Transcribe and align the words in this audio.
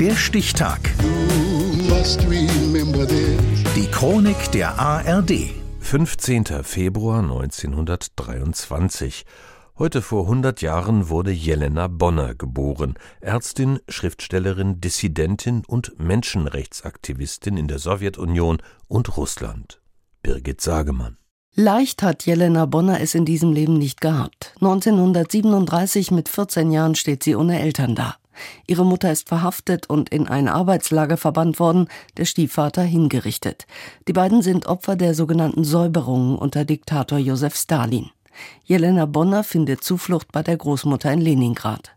Der 0.00 0.14
Stichtag. 0.14 0.78
Die 3.74 3.86
Chronik 3.90 4.52
der 4.52 4.78
ARD. 4.78 5.50
15. 5.80 6.44
Februar 6.62 7.18
1923. 7.18 9.26
Heute 9.76 10.00
vor 10.00 10.22
100 10.22 10.62
Jahren 10.62 11.08
wurde 11.08 11.32
Jelena 11.32 11.88
Bonner 11.88 12.36
geboren, 12.36 12.94
Ärztin, 13.20 13.80
Schriftstellerin, 13.88 14.80
Dissidentin 14.80 15.64
und 15.66 15.98
Menschenrechtsaktivistin 15.98 17.56
in 17.56 17.66
der 17.66 17.80
Sowjetunion 17.80 18.58
und 18.86 19.16
Russland. 19.16 19.80
Birgit 20.22 20.60
Sagemann. 20.60 21.16
Leicht 21.56 22.04
hat 22.04 22.24
Jelena 22.24 22.66
Bonner 22.66 23.00
es 23.00 23.16
in 23.16 23.24
diesem 23.24 23.52
Leben 23.52 23.78
nicht 23.78 24.00
gehabt. 24.00 24.52
1937 24.60 26.12
mit 26.12 26.28
14 26.28 26.70
Jahren 26.70 26.94
steht 26.94 27.24
sie 27.24 27.34
ohne 27.34 27.60
Eltern 27.60 27.96
da. 27.96 28.14
Ihre 28.66 28.84
Mutter 28.84 29.10
ist 29.10 29.28
verhaftet 29.28 29.88
und 29.88 30.08
in 30.10 30.28
ein 30.28 30.48
Arbeitslager 30.48 31.16
verbannt 31.16 31.58
worden, 31.58 31.88
der 32.16 32.24
Stiefvater 32.24 32.82
hingerichtet. 32.82 33.66
Die 34.06 34.12
beiden 34.12 34.42
sind 34.42 34.66
Opfer 34.66 34.96
der 34.96 35.14
sogenannten 35.14 35.64
Säuberungen 35.64 36.36
unter 36.36 36.64
Diktator 36.64 37.18
Josef 37.18 37.56
Stalin. 37.56 38.10
Jelena 38.64 39.06
Bonner 39.06 39.44
findet 39.44 39.82
Zuflucht 39.82 40.32
bei 40.32 40.42
der 40.42 40.56
Großmutter 40.56 41.12
in 41.12 41.20
Leningrad. 41.20 41.92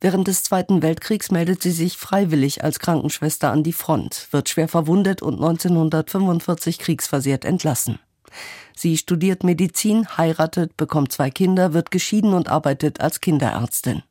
Während 0.00 0.26
des 0.28 0.42
Zweiten 0.42 0.82
Weltkriegs 0.82 1.30
meldet 1.30 1.62
sie 1.62 1.70
sich 1.70 1.96
freiwillig 1.96 2.64
als 2.64 2.80
Krankenschwester 2.80 3.50
an 3.52 3.62
die 3.62 3.72
Front, 3.72 4.28
wird 4.30 4.48
schwer 4.48 4.68
verwundet 4.68 5.22
und 5.22 5.34
1945 5.34 6.78
kriegsversehrt 6.78 7.44
entlassen. 7.44 7.98
Sie 8.74 8.96
studiert 8.96 9.44
Medizin, 9.44 10.06
heiratet, 10.16 10.76
bekommt 10.76 11.12
zwei 11.12 11.30
Kinder, 11.30 11.74
wird 11.74 11.90
geschieden 11.90 12.32
und 12.32 12.48
arbeitet 12.48 13.00
als 13.00 13.20
Kinderärztin. 13.20 14.02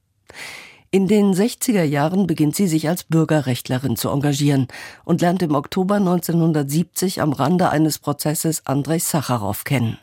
In 0.92 1.08
den 1.08 1.36
60er 1.36 1.84
Jahren 1.84 2.26
beginnt 2.26 2.56
sie 2.56 2.68
sich 2.68 2.90
als 2.90 3.04
Bürgerrechtlerin 3.04 3.96
zu 3.96 4.10
engagieren 4.10 4.68
und 5.06 5.22
lernt 5.22 5.44
im 5.44 5.54
Oktober 5.54 5.98
1970 5.98 7.22
am 7.22 7.31
Rande 7.31 7.70
eines 7.70 8.00
Prozesses 8.00 8.66
Andrei 8.66 8.98
Sacharow 8.98 9.64
kennen. 9.64 10.00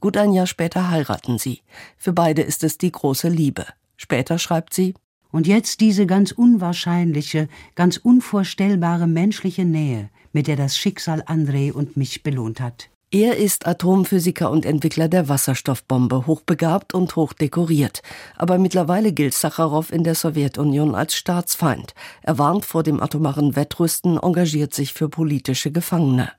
Gut 0.00 0.16
ein 0.16 0.32
Jahr 0.32 0.46
später 0.46 0.90
heiraten 0.90 1.38
sie. 1.38 1.62
Für 1.96 2.12
beide 2.12 2.42
ist 2.42 2.62
es 2.62 2.78
die 2.78 2.92
große 2.92 3.28
Liebe. 3.28 3.66
Später 3.96 4.38
schreibt 4.38 4.74
sie 4.74 4.94
Und 5.32 5.48
jetzt 5.48 5.80
diese 5.80 6.06
ganz 6.06 6.30
unwahrscheinliche, 6.30 7.48
ganz 7.74 7.96
unvorstellbare 7.96 9.08
menschliche 9.08 9.64
Nähe, 9.64 10.08
mit 10.32 10.46
der 10.46 10.54
das 10.54 10.78
Schicksal 10.78 11.24
Andrei 11.26 11.72
und 11.72 11.96
mich 11.96 12.22
belohnt 12.22 12.60
hat. 12.60 12.90
Er 13.10 13.38
ist 13.38 13.66
Atomphysiker 13.66 14.50
und 14.50 14.66
Entwickler 14.66 15.08
der 15.08 15.30
Wasserstoffbombe, 15.30 16.26
hochbegabt 16.26 16.92
und 16.92 17.16
hochdekoriert. 17.16 18.02
Aber 18.36 18.58
mittlerweile 18.58 19.14
gilt 19.14 19.32
Sacharow 19.32 19.90
in 19.90 20.04
der 20.04 20.14
Sowjetunion 20.14 20.94
als 20.94 21.14
Staatsfeind. 21.14 21.94
Er 22.20 22.36
warnt 22.36 22.66
vor 22.66 22.82
dem 22.82 23.02
atomaren 23.02 23.56
Wettrüsten, 23.56 24.18
engagiert 24.18 24.74
sich 24.74 24.92
für 24.92 25.08
politische 25.08 25.72
Gefangene. 25.72 26.32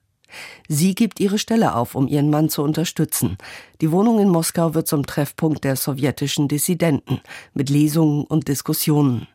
Sie 0.67 0.93
gibt 0.93 1.19
ihre 1.19 1.39
Stelle 1.39 1.73
auf, 1.73 1.95
um 1.95 2.07
ihren 2.07 2.29
Mann 2.29 2.49
zu 2.49 2.61
unterstützen. 2.61 3.39
Die 3.81 3.91
Wohnung 3.91 4.19
in 4.19 4.29
Moskau 4.29 4.75
wird 4.75 4.87
zum 4.87 5.07
Treffpunkt 5.07 5.63
der 5.63 5.75
sowjetischen 5.75 6.47
Dissidenten 6.47 7.19
mit 7.55 7.71
Lesungen 7.71 8.25
und 8.25 8.47
Diskussionen. 8.47 9.27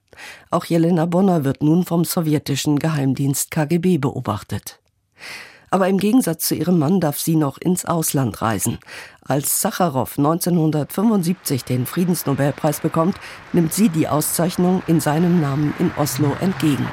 Auch 0.52 0.66
Jelena 0.66 1.06
Bonner 1.06 1.42
wird 1.42 1.64
nun 1.64 1.84
vom 1.84 2.04
sowjetischen 2.04 2.78
Geheimdienst 2.78 3.50
KGB 3.50 3.98
beobachtet. 3.98 4.78
Aber 5.74 5.88
im 5.88 5.98
Gegensatz 5.98 6.46
zu 6.46 6.54
ihrem 6.54 6.78
Mann 6.78 7.00
darf 7.00 7.18
sie 7.18 7.34
noch 7.34 7.58
ins 7.58 7.84
Ausland 7.84 8.40
reisen. 8.40 8.78
Als 9.26 9.60
Sacharow 9.60 10.16
1975 10.16 11.64
den 11.64 11.84
Friedensnobelpreis 11.84 12.78
bekommt, 12.78 13.16
nimmt 13.52 13.72
sie 13.72 13.88
die 13.88 14.06
Auszeichnung 14.06 14.84
in 14.86 15.00
seinem 15.00 15.40
Namen 15.40 15.74
in 15.80 15.90
Oslo 15.96 16.30
entgegen. 16.40 16.86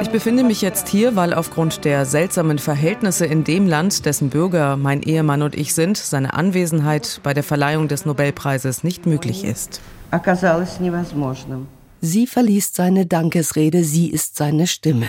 Ich 0.00 0.10
befinde 0.10 0.44
mich 0.44 0.62
jetzt 0.62 0.86
hier, 0.86 1.16
weil 1.16 1.34
aufgrund 1.34 1.84
der 1.84 2.06
seltsamen 2.06 2.60
Verhältnisse 2.60 3.26
in 3.26 3.42
dem 3.42 3.66
Land, 3.66 4.06
dessen 4.06 4.30
Bürger 4.30 4.76
mein 4.76 5.02
Ehemann 5.02 5.42
und 5.42 5.56
ich 5.56 5.74
sind, 5.74 5.96
seine 5.96 6.32
Anwesenheit 6.32 7.18
bei 7.24 7.34
der 7.34 7.42
Verleihung 7.42 7.88
des 7.88 8.06
Nobelpreises 8.06 8.84
nicht 8.84 9.04
möglich 9.04 9.42
ist. 9.42 9.80
Sie 12.00 12.26
verliest 12.26 12.74
seine 12.74 13.06
Dankesrede, 13.06 13.84
sie 13.84 14.08
ist 14.10 14.36
seine 14.36 14.66
Stimme. 14.66 15.06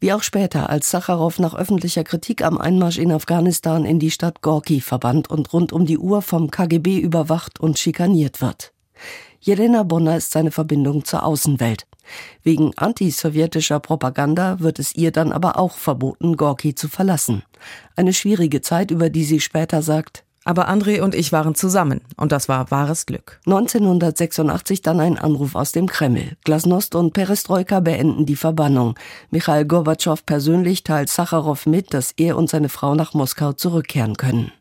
Wie 0.00 0.12
auch 0.12 0.22
später, 0.22 0.68
als 0.68 0.90
Sacharow 0.90 1.38
nach 1.38 1.54
öffentlicher 1.54 2.04
Kritik 2.04 2.44
am 2.44 2.58
Einmarsch 2.58 2.98
in 2.98 3.10
Afghanistan 3.10 3.84
in 3.84 3.98
die 3.98 4.10
Stadt 4.10 4.42
Gorki 4.42 4.80
verbannt 4.80 5.30
und 5.30 5.52
rund 5.52 5.72
um 5.72 5.86
die 5.86 5.98
Uhr 5.98 6.20
vom 6.20 6.50
KGB 6.50 6.98
überwacht 6.98 7.58
und 7.58 7.78
schikaniert 7.78 8.42
wird. 8.42 8.72
Jelena 9.40 9.84
Bonner 9.84 10.16
ist 10.16 10.32
seine 10.32 10.50
Verbindung 10.50 11.04
zur 11.04 11.24
Außenwelt. 11.24 11.86
Wegen 12.42 12.76
antisowjetischer 12.76 13.80
Propaganda 13.80 14.60
wird 14.60 14.78
es 14.78 14.94
ihr 14.94 15.12
dann 15.12 15.32
aber 15.32 15.58
auch 15.58 15.76
verboten, 15.76 16.36
Gorki 16.36 16.74
zu 16.74 16.88
verlassen. 16.88 17.42
Eine 17.96 18.12
schwierige 18.12 18.60
Zeit, 18.60 18.90
über 18.90 19.10
die 19.10 19.24
sie 19.24 19.40
später 19.40 19.82
sagt, 19.82 20.24
aber 20.46 20.68
André 20.68 21.02
und 21.02 21.14
ich 21.14 21.32
waren 21.32 21.54
zusammen 21.54 22.00
und 22.16 22.32
das 22.32 22.48
war 22.48 22.70
wahres 22.70 23.04
Glück. 23.04 23.40
1986 23.46 24.80
dann 24.80 25.00
ein 25.00 25.18
Anruf 25.18 25.54
aus 25.54 25.72
dem 25.72 25.86
Kreml. 25.86 26.36
Glasnost 26.44 26.94
und 26.94 27.12
Perestroika 27.12 27.80
beenden 27.80 28.24
die 28.24 28.36
Verbannung. 28.36 28.94
Michail 29.30 29.64
Gorbatschow 29.64 30.24
persönlich 30.24 30.84
teilt 30.84 31.10
Sacharow 31.10 31.66
mit, 31.66 31.92
dass 31.92 32.12
er 32.12 32.36
und 32.36 32.48
seine 32.48 32.68
Frau 32.68 32.94
nach 32.94 33.12
Moskau 33.12 33.52
zurückkehren 33.52 34.16
können. 34.16 34.52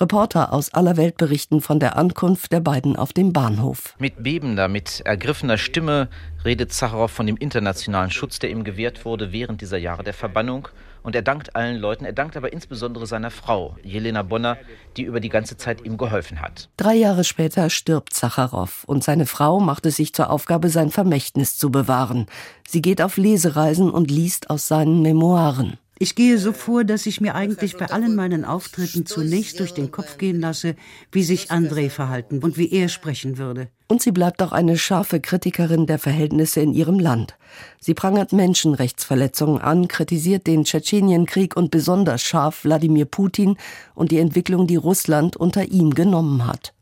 Reporter 0.00 0.52
aus 0.52 0.72
aller 0.72 0.96
Welt 0.96 1.18
berichten 1.18 1.60
von 1.60 1.78
der 1.78 1.96
Ankunft 1.96 2.52
der 2.52 2.60
beiden 2.60 2.96
auf 2.96 3.12
dem 3.12 3.34
Bahnhof. 3.34 3.94
Mit 3.98 4.22
bebender, 4.22 4.66
mit 4.66 5.02
ergriffener 5.04 5.58
Stimme 5.58 6.08
redet 6.44 6.72
Zacharow 6.72 7.10
von 7.10 7.26
dem 7.26 7.36
internationalen 7.36 8.10
Schutz, 8.10 8.38
der 8.38 8.50
ihm 8.50 8.64
gewährt 8.64 9.04
wurde 9.04 9.30
während 9.32 9.60
dieser 9.60 9.76
Jahre 9.76 10.02
der 10.02 10.14
Verbannung. 10.14 10.68
Und 11.02 11.14
er 11.14 11.22
dankt 11.22 11.56
allen 11.56 11.76
Leuten, 11.76 12.04
er 12.04 12.12
dankt 12.12 12.36
aber 12.36 12.52
insbesondere 12.52 13.06
seiner 13.06 13.30
Frau, 13.30 13.76
Jelena 13.82 14.22
Bonner, 14.22 14.58
die 14.96 15.02
über 15.02 15.20
die 15.20 15.30
ganze 15.30 15.56
Zeit 15.56 15.84
ihm 15.84 15.96
geholfen 15.96 16.40
hat. 16.40 16.68
Drei 16.76 16.94
Jahre 16.94 17.24
später 17.24 17.70
stirbt 17.70 18.12
Zacharow 18.12 18.84
und 18.84 19.02
seine 19.02 19.26
Frau 19.26 19.60
macht 19.60 19.86
es 19.86 19.96
sich 19.96 20.14
zur 20.14 20.30
Aufgabe, 20.30 20.68
sein 20.68 20.90
Vermächtnis 20.90 21.56
zu 21.56 21.70
bewahren. 21.70 22.26
Sie 22.66 22.82
geht 22.82 23.00
auf 23.02 23.16
Lesereisen 23.16 23.90
und 23.90 24.10
liest 24.10 24.50
aus 24.50 24.68
seinen 24.68 25.02
Memoiren. 25.02 25.78
Ich 26.02 26.14
gehe 26.14 26.38
so 26.38 26.54
vor, 26.54 26.84
dass 26.84 27.04
ich 27.04 27.20
mir 27.20 27.34
eigentlich 27.34 27.76
bei 27.76 27.84
allen 27.90 28.16
meinen 28.16 28.46
Auftritten 28.46 29.04
zunächst 29.04 29.60
durch 29.60 29.74
den 29.74 29.90
Kopf 29.90 30.16
gehen 30.16 30.40
lasse, 30.40 30.74
wie 31.12 31.22
sich 31.22 31.50
André 31.50 31.90
verhalten 31.90 32.38
und 32.38 32.56
wie 32.56 32.72
er 32.72 32.88
sprechen 32.88 33.36
würde. 33.36 33.68
Und 33.86 34.00
sie 34.00 34.10
bleibt 34.10 34.42
auch 34.42 34.52
eine 34.52 34.78
scharfe 34.78 35.20
Kritikerin 35.20 35.84
der 35.84 35.98
Verhältnisse 35.98 36.62
in 36.62 36.72
ihrem 36.72 36.98
Land. 36.98 37.36
Sie 37.80 37.92
prangert 37.92 38.32
Menschenrechtsverletzungen 38.32 39.60
an, 39.60 39.88
kritisiert 39.88 40.46
den 40.46 40.64
Tschetschenienkrieg 40.64 41.54
und 41.54 41.70
besonders 41.70 42.22
scharf 42.22 42.64
Wladimir 42.64 43.04
Putin 43.04 43.58
und 43.94 44.10
die 44.10 44.20
Entwicklung, 44.20 44.66
die 44.66 44.76
Russland 44.76 45.36
unter 45.36 45.66
ihm 45.66 45.90
genommen 45.90 46.46
hat. 46.46 46.72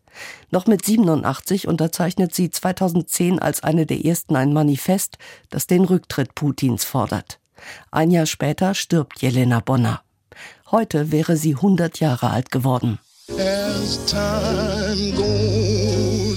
Noch 0.52 0.68
mit 0.68 0.84
87 0.84 1.66
unterzeichnet 1.66 2.36
sie 2.36 2.50
2010 2.50 3.40
als 3.40 3.64
eine 3.64 3.84
der 3.84 4.04
ersten 4.04 4.36
ein 4.36 4.52
Manifest, 4.52 5.18
das 5.50 5.66
den 5.66 5.82
Rücktritt 5.82 6.36
Putins 6.36 6.84
fordert. 6.84 7.40
Ein 7.90 8.10
Jahr 8.10 8.26
später 8.26 8.74
stirbt 8.74 9.20
Jelena 9.22 9.60
Bonner. 9.60 10.02
Heute 10.70 11.10
wäre 11.10 11.36
sie 11.36 11.54
100 11.54 12.00
Jahre 12.00 12.30
alt 12.30 12.50
geworden. 12.50 12.98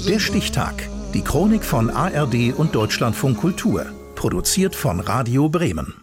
Der 0.08 0.20
Stichtag. 0.20 0.90
Die 1.14 1.22
Chronik 1.22 1.64
von 1.64 1.90
ARD 1.90 2.54
und 2.56 2.74
Deutschlandfunk 2.74 3.38
Kultur. 3.38 3.86
Produziert 4.16 4.76
von 4.76 5.00
Radio 5.00 5.50
Bremen. 5.50 6.01